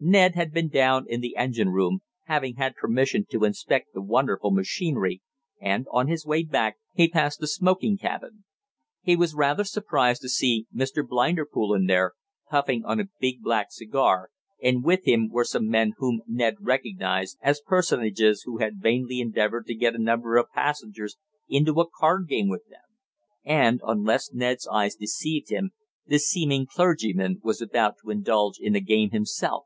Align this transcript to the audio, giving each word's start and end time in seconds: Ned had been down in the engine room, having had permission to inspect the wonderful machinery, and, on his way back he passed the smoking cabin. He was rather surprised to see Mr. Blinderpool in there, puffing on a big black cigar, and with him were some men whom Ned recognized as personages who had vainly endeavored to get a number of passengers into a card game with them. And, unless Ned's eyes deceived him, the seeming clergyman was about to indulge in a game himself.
Ned 0.00 0.34
had 0.36 0.52
been 0.52 0.68
down 0.68 1.06
in 1.08 1.22
the 1.22 1.34
engine 1.36 1.70
room, 1.70 2.02
having 2.26 2.54
had 2.56 2.76
permission 2.76 3.24
to 3.30 3.42
inspect 3.44 3.94
the 3.94 4.02
wonderful 4.02 4.50
machinery, 4.52 5.22
and, 5.60 5.86
on 5.90 6.06
his 6.06 6.24
way 6.26 6.44
back 6.44 6.76
he 6.92 7.08
passed 7.08 7.40
the 7.40 7.48
smoking 7.48 7.96
cabin. 7.98 8.44
He 9.02 9.16
was 9.16 9.34
rather 9.34 9.64
surprised 9.64 10.20
to 10.22 10.28
see 10.28 10.66
Mr. 10.72 11.04
Blinderpool 11.04 11.74
in 11.74 11.86
there, 11.86 12.12
puffing 12.48 12.84
on 12.84 13.00
a 13.00 13.08
big 13.18 13.40
black 13.42 13.68
cigar, 13.72 14.30
and 14.62 14.84
with 14.84 15.04
him 15.04 15.30
were 15.30 15.42
some 15.42 15.68
men 15.68 15.94
whom 15.96 16.20
Ned 16.28 16.56
recognized 16.60 17.38
as 17.42 17.60
personages 17.62 18.42
who 18.42 18.58
had 18.58 18.80
vainly 18.82 19.20
endeavored 19.20 19.66
to 19.66 19.74
get 19.74 19.96
a 19.96 20.02
number 20.02 20.36
of 20.36 20.50
passengers 20.54 21.16
into 21.48 21.80
a 21.80 21.88
card 21.98 22.28
game 22.28 22.48
with 22.50 22.68
them. 22.68 22.96
And, 23.42 23.80
unless 23.82 24.32
Ned's 24.32 24.68
eyes 24.68 24.94
deceived 24.94 25.48
him, 25.50 25.70
the 26.06 26.18
seeming 26.18 26.66
clergyman 26.66 27.40
was 27.42 27.60
about 27.62 27.94
to 28.04 28.10
indulge 28.10 28.58
in 28.60 28.76
a 28.76 28.80
game 28.80 29.10
himself. 29.10 29.64